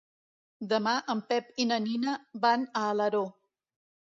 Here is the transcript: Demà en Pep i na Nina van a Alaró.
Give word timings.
Demà 0.71 0.93
en 1.13 1.21
Pep 1.33 1.51
i 1.65 1.67
na 1.73 1.79
Nina 1.85 2.17
van 2.47 2.67
a 2.81 2.85
Alaró. 2.97 3.23